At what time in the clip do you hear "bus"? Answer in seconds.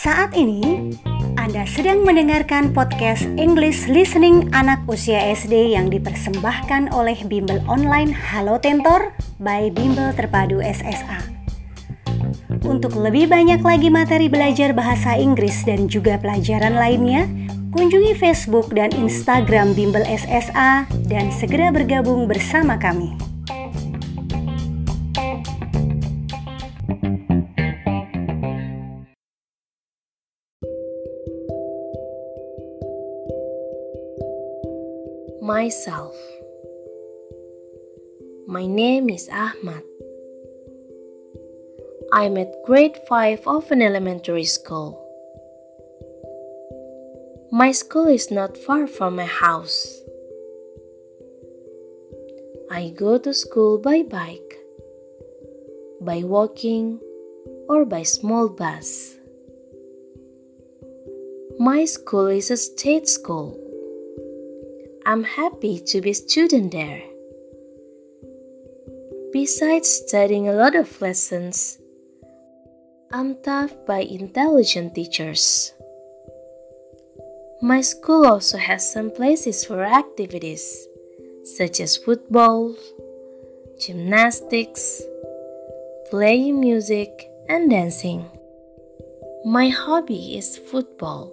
58.48-59.16